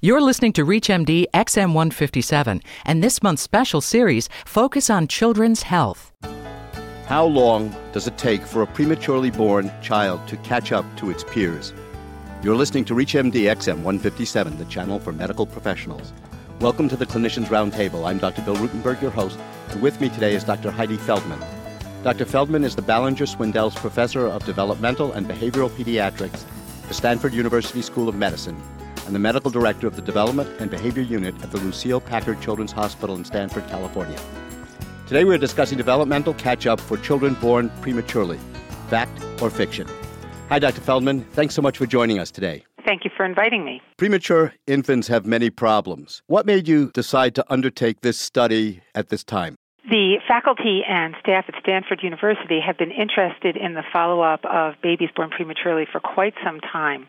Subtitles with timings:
[0.00, 6.12] You're listening to ReachMD XM157 and this month's special series Focus on Children's Health.
[7.06, 11.24] How long does it take for a prematurely born child to catch up to its
[11.24, 11.74] peers?
[12.44, 16.12] You're listening to ReachMD XM157, the channel for medical professionals.
[16.60, 18.06] Welcome to the Clinicians Roundtable.
[18.06, 18.42] I'm Dr.
[18.42, 19.36] Bill Rutenberg, your host,
[19.70, 20.70] and with me today is Dr.
[20.70, 21.40] Heidi Feldman.
[22.04, 22.24] Dr.
[22.24, 26.44] Feldman is the Ballinger Swindells Professor of Developmental and Behavioral Pediatrics
[26.82, 28.62] at the Stanford University School of Medicine
[29.08, 32.72] and the medical director of the Development and Behavior Unit at the Lucile Packard Children's
[32.72, 34.20] Hospital in Stanford, California.
[35.06, 38.38] Today we're discussing developmental catch up for children born prematurely
[38.88, 39.88] fact or fiction.
[40.50, 40.82] Hi, Dr.
[40.82, 41.24] Feldman.
[41.32, 42.64] Thanks so much for joining us today.
[42.84, 43.80] Thank you for inviting me.
[43.96, 46.22] Premature infants have many problems.
[46.26, 49.56] What made you decide to undertake this study at this time?
[49.88, 54.74] The faculty and staff at Stanford University have been interested in the follow up of
[54.82, 57.06] babies born prematurely for quite some time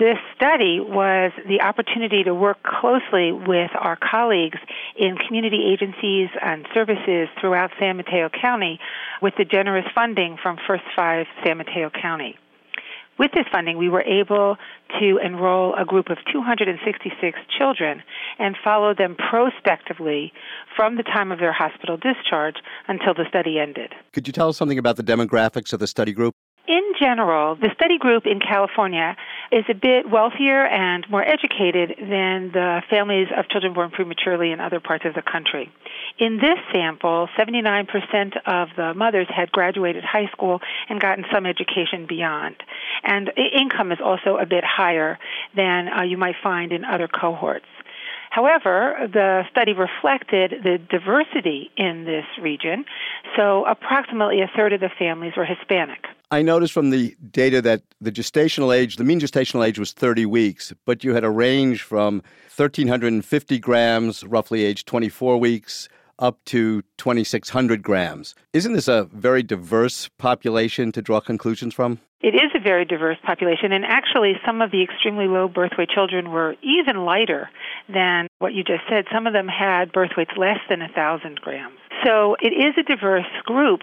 [0.00, 4.58] this study was the opportunity to work closely with our colleagues
[4.96, 8.80] in community agencies and services throughout San Mateo County
[9.20, 12.36] with the generous funding from First Five San Mateo County.
[13.18, 14.56] With this funding, we were able
[14.98, 18.02] to enroll a group of 266 children
[18.38, 20.32] and follow them prospectively
[20.74, 22.56] from the time of their hospital discharge
[22.88, 23.92] until the study ended.
[24.14, 26.34] Could you tell us something about the demographics of the study group?
[26.70, 29.16] in general, the study group in California
[29.52, 34.60] is a bit wealthier and more educated than the families of children born prematurely in
[34.60, 35.70] other parts of the country.
[36.18, 37.88] In this sample, 79%
[38.46, 42.56] of the mothers had graduated high school and gotten some education beyond.
[43.02, 45.18] And income is also a bit higher
[45.56, 47.66] than uh, you might find in other cohorts.
[48.30, 52.84] However, the study reflected the diversity in this region,
[53.36, 56.06] so approximately a third of the families were Hispanic.
[56.30, 60.26] I noticed from the data that the gestational age, the mean gestational age was 30
[60.26, 62.22] weeks, but you had a range from
[62.56, 65.88] 1,350 grams, roughly age 24 weeks,
[66.20, 68.34] up to 2,600 grams.
[68.52, 71.98] Isn't this a very diverse population to draw conclusions from?
[72.20, 75.88] It is a very diverse population, and actually, some of the extremely low birth weight
[75.88, 77.48] children were even lighter
[77.88, 79.06] than what you just said.
[79.10, 81.78] Some of them had birth weights less than 1,000 grams.
[82.04, 83.80] So it is a diverse group.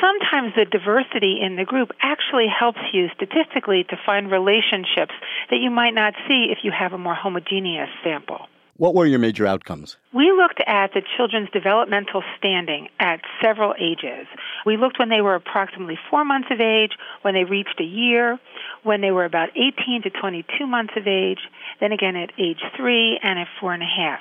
[0.00, 5.14] Sometimes the diversity in the group actually helps you statistically to find relationships
[5.50, 8.46] that you might not see if you have a more homogeneous sample.
[8.78, 9.96] What were your major outcomes?
[10.14, 14.26] We looked at the children's developmental standing at several ages.
[14.64, 18.38] We looked when they were approximately four months of age, when they reached a year,
[18.82, 21.40] when they were about 18 to 22 months of age,
[21.80, 24.20] then again at age three and at four and a half.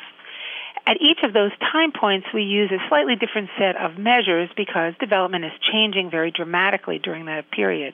[0.86, 4.94] At each of those time points, we use a slightly different set of measures because
[5.00, 7.94] development is changing very dramatically during that period.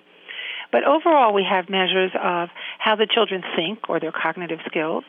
[0.71, 5.03] But overall, we have measures of how the children think or their cognitive skills,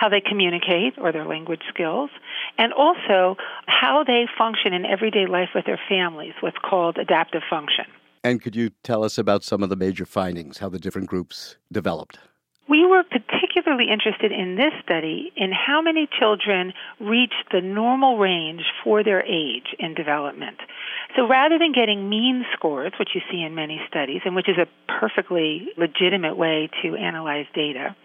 [0.00, 2.08] how they communicate or their language skills,
[2.56, 7.84] and also how they function in everyday life with their families, what's called adaptive function.
[8.24, 11.56] And could you tell us about some of the major findings, how the different groups
[11.70, 12.18] developed?
[12.66, 18.62] We were particularly interested in this study in how many children reached the normal range
[18.82, 20.56] for their age in development.
[21.14, 24.56] So rather than getting mean scores, which you see in many studies, and which is
[24.56, 24.68] a
[25.00, 27.96] perfectly legitimate way to analyze data,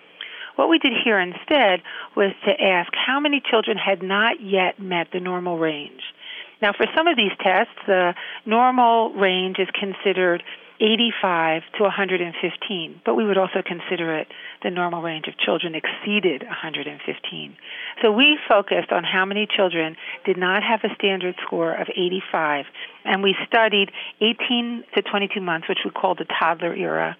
[0.55, 1.81] what we did here instead
[2.15, 6.01] was to ask how many children had not yet met the normal range.
[6.61, 10.41] Now, for some of these tests, the normal range is considered
[10.79, 14.27] 85 to 115, but we would also consider it
[14.63, 17.57] the normal range of children exceeded 115.
[18.01, 19.95] So we focused on how many children
[20.25, 22.65] did not have a standard score of 85,
[23.05, 27.15] and we studied 18 to 22 months, which we called the toddler era,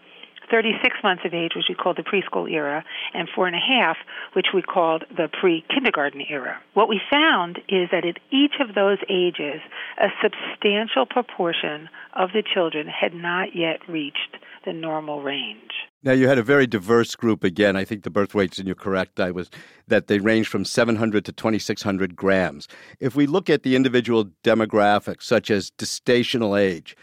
[0.50, 2.84] 36 months of age, which we called the preschool era,
[3.14, 3.98] and four and a half,
[4.34, 6.62] which we called the pre kindergarten era.
[6.74, 9.62] What we found is that at each of those ages,
[10.00, 15.72] a substantial proportion of the children had not yet reached the normal range.
[16.04, 17.76] Now you had a very diverse group again.
[17.76, 19.50] I think the birth weights, and you're correct, I was
[19.88, 22.68] that they range from 700 to 2600 grams.
[23.00, 26.96] If we look at the individual demographics, such as gestational age,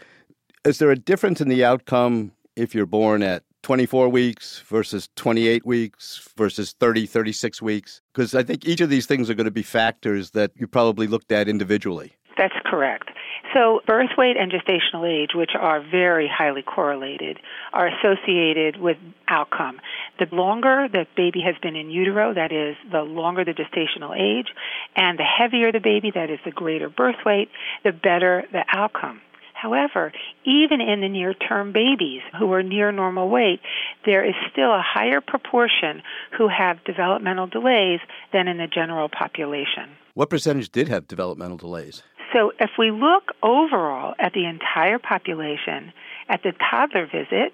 [0.65, 5.65] is there a difference in the outcome if you're born at 24 weeks versus 28
[5.65, 8.01] weeks versus 30, 36 weeks?
[8.13, 11.07] Because I think each of these things are going to be factors that you probably
[11.07, 12.13] looked at individually.
[12.37, 13.09] That's correct.
[13.53, 17.37] So, birth weight and gestational age, which are very highly correlated,
[17.71, 18.97] are associated with
[19.27, 19.79] outcome.
[20.17, 24.47] The longer the baby has been in utero, that is, the longer the gestational age,
[24.95, 27.49] and the heavier the baby, that is, the greater birth weight,
[27.83, 29.21] the better the outcome.
[29.63, 30.11] However,
[30.43, 33.61] even in the near term babies who are near normal weight,
[34.05, 36.01] there is still a higher proportion
[36.37, 38.01] who have developmental delays
[38.33, 39.95] than in the general population.
[40.15, 42.03] What percentage did have developmental delays?
[42.33, 45.93] So, if we look overall at the entire population,
[46.27, 47.53] at the toddler visit,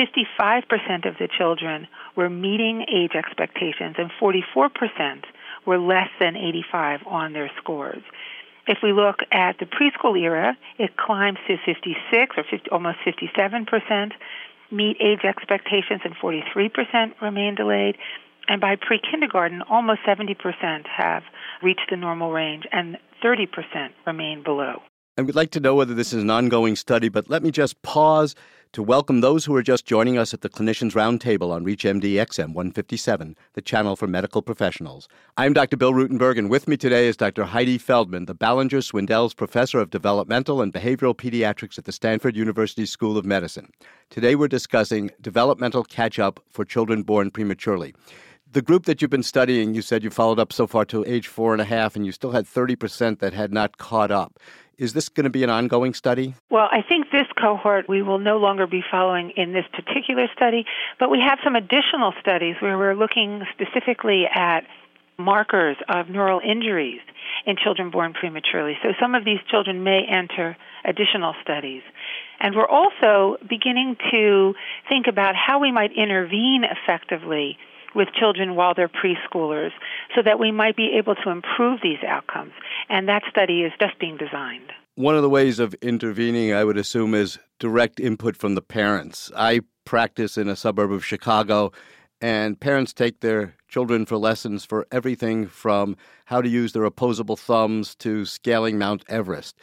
[0.00, 5.24] 55% of the children were meeting age expectations and 44%
[5.66, 8.02] were less than 85 on their scores.
[8.66, 13.66] If we look at the preschool era, it climbs to 56 or 50, almost 57
[13.66, 14.12] percent,
[14.70, 17.96] meet age expectations, and 43 percent remain delayed.
[18.48, 21.22] And by pre kindergarten, almost 70 percent have
[21.62, 24.82] reached the normal range, and 30 percent remain below.
[25.16, 27.82] And we'd like to know whether this is an ongoing study, but let me just
[27.82, 28.34] pause
[28.72, 32.54] to welcome those who are just joining us at the Clinicians Roundtable on ReachMD XM
[32.54, 35.08] 157, the channel for medical professionals.
[35.36, 35.76] I'm Dr.
[35.76, 37.44] Bill Rutenberg, and with me today is Dr.
[37.44, 42.86] Heidi Feldman, the Ballinger Swindells Professor of Developmental and Behavioral Pediatrics at the Stanford University
[42.86, 43.70] School of Medicine.
[44.08, 47.94] Today we're discussing developmental catch up for children born prematurely
[48.52, 51.26] the group that you've been studying, you said you followed up so far to age
[51.26, 54.38] four and a half, and you still had 30% that had not caught up.
[54.82, 56.34] Is this going to be an ongoing study?
[56.50, 60.64] Well, I think this cohort we will no longer be following in this particular study,
[60.98, 64.62] but we have some additional studies where we're looking specifically at
[65.18, 67.00] markers of neural injuries
[67.46, 68.76] in children born prematurely.
[68.82, 71.82] So some of these children may enter additional studies.
[72.40, 74.54] And we're also beginning to
[74.88, 77.56] think about how we might intervene effectively
[77.94, 79.70] with children while they're preschoolers
[80.14, 82.52] so that we might be able to improve these outcomes.
[82.88, 84.72] And that study is just being designed.
[84.94, 89.30] One of the ways of intervening, I would assume, is direct input from the parents.
[89.36, 91.72] I practice in a suburb of Chicago,
[92.20, 95.96] and parents take their children for lessons for everything from
[96.26, 99.56] how to use their opposable thumbs to scaling Mount Everest.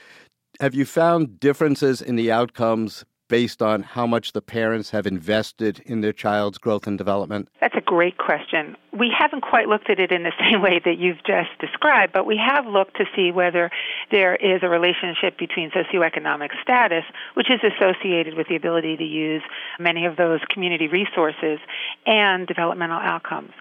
[0.59, 5.81] Have you found differences in the outcomes based on how much the parents have invested
[5.85, 7.47] in their child's growth and development?
[7.61, 8.75] That's a great question.
[8.91, 12.25] We haven't quite looked at it in the same way that you've just described, but
[12.25, 13.71] we have looked to see whether
[14.11, 17.05] there is a relationship between socioeconomic status,
[17.35, 19.43] which is associated with the ability to use
[19.79, 21.59] many of those community resources,
[22.05, 23.51] and developmental outcomes.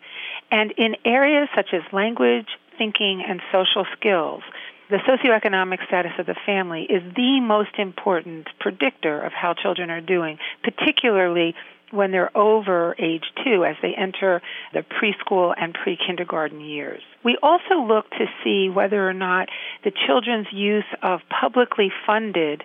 [0.50, 2.48] And in areas such as language,
[2.78, 4.42] thinking, and social skills,
[4.90, 10.00] the socioeconomic status of the family is the most important predictor of how children are
[10.00, 11.54] doing, particularly
[11.90, 14.42] when they're over age two as they enter
[14.72, 17.02] the preschool and pre kindergarten years.
[17.24, 19.48] We also look to see whether or not
[19.84, 22.62] the children's use of publicly funded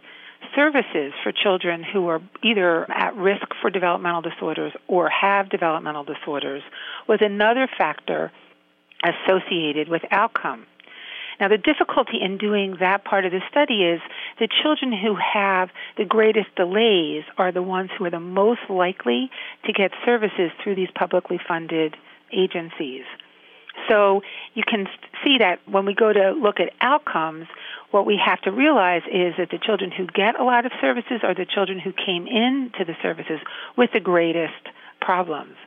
[0.56, 6.62] services for children who are either at risk for developmental disorders or have developmental disorders
[7.08, 8.32] was another factor
[9.04, 10.66] associated with outcome.
[11.44, 14.00] Now, the difficulty in doing that part of the study is
[14.40, 19.30] the children who have the greatest delays are the ones who are the most likely
[19.66, 21.98] to get services through these publicly funded
[22.32, 23.04] agencies.
[23.90, 24.22] So
[24.54, 24.88] you can
[25.22, 27.48] see that when we go to look at outcomes,
[27.92, 31.24] what we have to realize is that the children who get a lot of services
[31.24, 33.42] are the children who came into the services
[33.76, 34.70] with the greatest
[35.02, 35.58] problems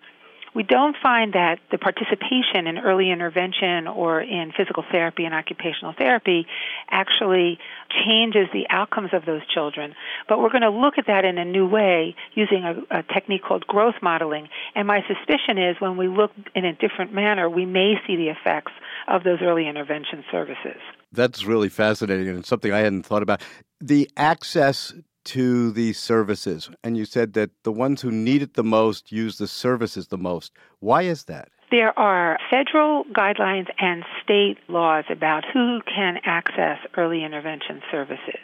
[0.57, 5.93] we don't find that the participation in early intervention or in physical therapy and occupational
[5.93, 6.47] therapy
[6.91, 7.59] actually
[7.91, 9.95] changes the outcomes of those children.
[10.31, 13.43] But we're going to look at that in a new way using a, a technique
[13.47, 14.49] called growth modeling.
[14.75, 18.29] And my suspicion is when we look in a different manner, we may see the
[18.29, 18.73] effects
[19.09, 20.81] of those early intervention services.
[21.13, 23.43] That's really fascinating and something I hadn't thought about.
[23.83, 24.95] The access
[25.27, 29.39] to these services, and you said that the ones who need it the most use
[29.39, 30.53] the services the most.
[30.81, 31.49] Why is that?
[31.71, 38.41] There are federal guidelines and state laws about who can access early intervention services.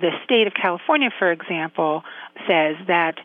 [0.00, 2.02] The state of California, for example,
[2.48, 3.16] says that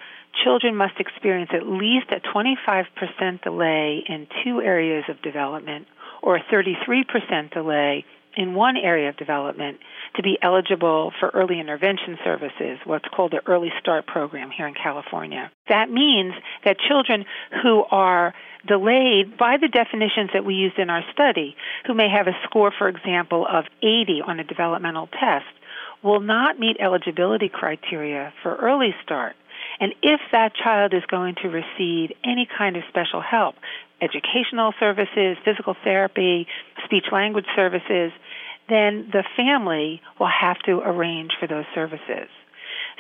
[0.44, 5.88] children must experience at least a 25% delay in two areas of development
[6.22, 8.04] or a 33% delay
[8.38, 9.80] in one area of development
[10.16, 14.76] to be eligible for early intervention services, what's called the Early Start program here in
[14.76, 15.52] California.
[15.68, 17.26] That means that children
[17.64, 18.34] who are
[18.68, 21.56] delayed by the definitions that we used in our study,
[21.88, 25.46] who may have a score, for example, of 80 on a developmental test,
[26.04, 29.36] will not meet eligibility criteria for early start.
[29.80, 33.56] And if that child is going to receive any kind of special help,
[34.02, 36.48] educational services, physical therapy,
[36.86, 38.12] speech language services,
[38.70, 42.30] then the family will have to arrange for those services.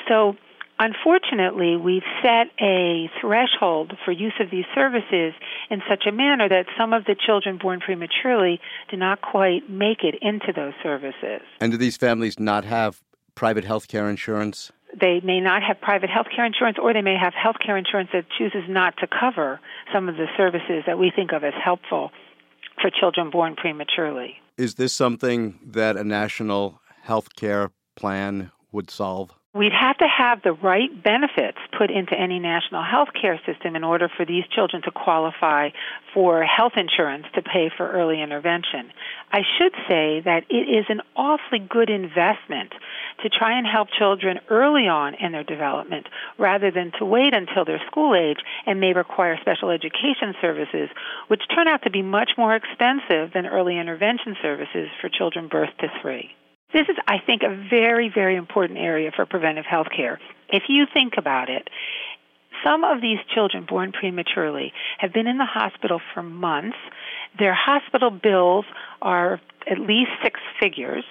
[0.07, 0.35] So,
[0.79, 5.33] unfortunately, we've set a threshold for use of these services
[5.69, 8.59] in such a manner that some of the children born prematurely
[8.89, 11.41] do not quite make it into those services.
[11.59, 13.01] And do these families not have
[13.35, 14.71] private health care insurance?
[14.99, 18.09] They may not have private health care insurance, or they may have health care insurance
[18.13, 19.59] that chooses not to cover
[19.93, 22.11] some of the services that we think of as helpful
[22.81, 24.35] for children born prematurely.
[24.57, 29.36] Is this something that a national health care plan would solve?
[29.55, 33.83] We'd have to have the right benefits put into any national health care system in
[33.83, 35.69] order for these children to qualify
[36.13, 38.91] for health insurance to pay for early intervention.
[39.31, 42.73] I should say that it is an awfully good investment
[43.23, 47.65] to try and help children early on in their development rather than to wait until
[47.65, 50.89] they're school age and may require special education services,
[51.29, 55.71] which turn out to be much more expensive than early intervention services for children birth
[55.79, 56.35] to three.
[56.73, 60.19] This is, I think, a very, very important area for preventive health care.
[60.49, 61.69] If you think about it,
[62.63, 66.77] some of these children born prematurely have been in the hospital for months.
[67.39, 68.65] Their hospital bills
[69.01, 71.05] are at least six figures,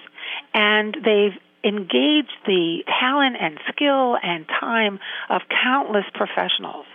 [0.53, 4.99] and they've engaged the talent and skill and time
[5.29, 6.85] of countless professionals.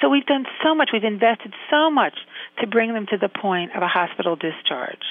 [0.00, 2.14] So we've done so much, we've invested so much
[2.60, 5.02] to bring them to the point of a hospital discharge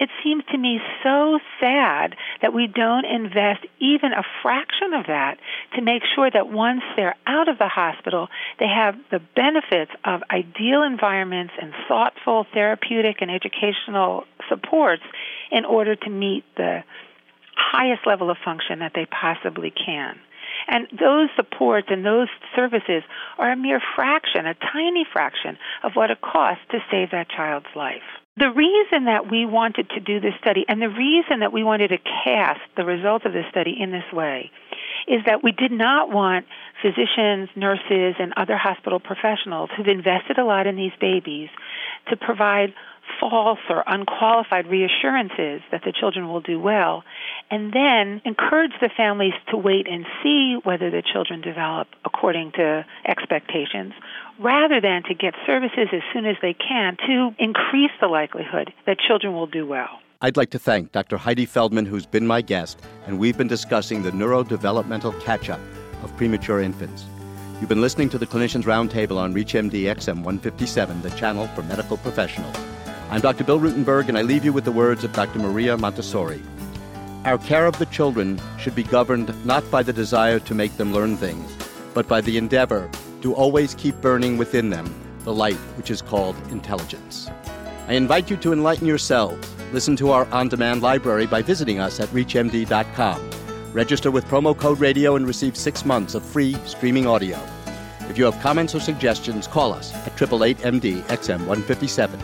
[0.00, 5.38] it seems to me so sad that we don't invest even a fraction of that
[5.74, 8.28] to make sure that once they're out of the hospital,
[8.58, 15.02] they have the benefits of ideal environments and thoughtful therapeutic and educational supports
[15.50, 16.84] in order to meet the
[17.56, 20.16] highest level of function that they possibly can.
[20.68, 23.02] And those supports and those services
[23.38, 27.66] are a mere fraction, a tiny fraction of what it costs to save that child's
[27.74, 28.02] life.
[28.38, 31.88] The reason that we wanted to do this study and the reason that we wanted
[31.88, 34.52] to cast the results of this study in this way
[35.08, 36.46] is that we did not want
[36.80, 41.48] physicians, nurses, and other hospital professionals who've invested a lot in these babies
[42.10, 42.74] to provide
[43.18, 47.02] false or unqualified reassurances that the children will do well,
[47.50, 52.84] and then encourage the families to wait and see whether the children develop according to
[53.06, 53.92] expectations,
[54.38, 58.98] rather than to get services as soon as they can to increase the likelihood that
[58.98, 60.00] children will do well.
[60.20, 61.16] I'd like to thank Dr.
[61.16, 65.60] Heidi Feldman, who's been my guest, and we've been discussing the neurodevelopmental catch up
[66.02, 67.06] of premature infants.
[67.60, 71.96] You've been listening to the Clinicians Roundtable on ReachMD XM 157, the channel for medical
[71.96, 72.56] professionals.
[73.10, 73.44] I'm Dr.
[73.44, 75.38] Bill Rutenberg, and I leave you with the words of Dr.
[75.38, 76.42] Maria Montessori.
[77.24, 80.92] Our care of the children should be governed not by the desire to make them
[80.92, 81.50] learn things,
[81.92, 82.88] but by the endeavor
[83.22, 84.94] to always keep burning within them
[85.24, 87.28] the light which is called intelligence.
[87.88, 89.54] I invite you to enlighten yourselves.
[89.72, 93.30] Listen to our on demand library by visiting us at ReachMD.com.
[93.72, 97.38] Register with promo code radio and receive six months of free streaming audio.
[98.08, 102.18] If you have comments or suggestions, call us at 888 MD XM 157.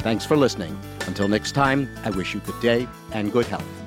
[0.00, 0.78] Thanks for listening.
[1.06, 3.79] Until next time, I wish you good day and good health.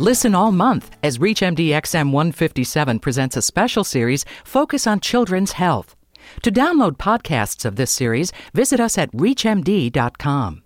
[0.00, 5.96] Listen all month as ReachMD XM 157 presents a special series focus on children's health.
[6.42, 10.56] To download podcasts of this series, visit us at ReachMD.com.